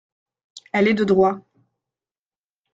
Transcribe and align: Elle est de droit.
Elle 0.73 0.87
est 0.87 0.93
de 0.95 1.03
droit. 1.03 1.37